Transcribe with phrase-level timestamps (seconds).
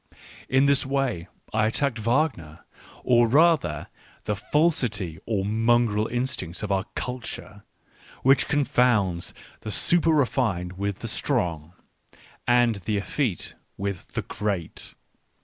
[0.49, 2.65] In this way I attacked Wagner,
[3.03, 3.85] or rather
[4.23, 7.61] the falsity or mongrel instincts of our" culture"
[8.23, 11.73] which confounds the super refined with the strong,
[12.47, 14.95] and the effete with the great.